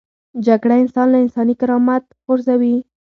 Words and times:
جګړه 0.45 0.75
انسان 0.83 1.07
له 1.11 1.17
انساني 1.23 1.55
کرامت 1.61 2.03
غورځوي 2.25 2.75